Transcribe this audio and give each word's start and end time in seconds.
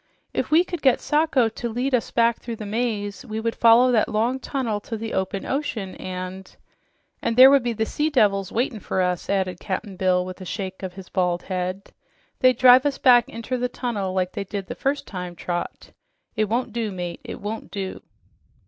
"If 0.33 0.49
we 0.49 0.63
could 0.63 0.81
get 0.81 0.99
Sacho 0.99 1.47
to 1.47 1.69
lead 1.69 1.93
us 1.93 2.09
back 2.09 2.39
through 2.39 2.55
the 2.55 2.65
maze, 2.65 3.23
we 3.23 3.39
would 3.39 3.53
follow 3.53 3.91
that 3.91 4.09
long 4.09 4.39
tunnel 4.39 4.79
to 4.79 4.97
the 4.97 5.13
open 5.13 5.45
ocean, 5.45 5.93
and" 5.97 6.55
"And 7.21 7.37
there 7.37 7.51
would 7.51 7.61
be 7.61 7.73
the 7.73 7.85
sea 7.85 8.09
devils 8.09 8.51
waitin' 8.51 8.79
for 8.79 9.03
us," 9.03 9.29
added 9.29 9.59
Cap'n 9.59 9.97
Bill 9.97 10.25
with 10.25 10.41
a 10.41 10.43
shake 10.45 10.81
of 10.81 10.93
his 10.93 11.09
bald 11.09 11.43
head. 11.43 11.93
"They'd 12.39 12.57
drive 12.57 12.83
us 12.87 12.97
back 12.97 13.29
inter 13.29 13.57
the 13.57 13.69
tunnel 13.69 14.11
like 14.11 14.31
they 14.31 14.43
did 14.43 14.65
the 14.65 14.73
first 14.73 15.05
time, 15.05 15.35
Trot. 15.35 15.91
It 16.35 16.45
won't 16.49 16.73
do, 16.73 16.91
mate, 16.91 17.21
it 17.23 17.39
won't 17.39 17.69
do." 17.69 18.01